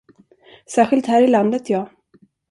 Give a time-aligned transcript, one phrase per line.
[0.75, 1.89] Särskilt här i landet ja.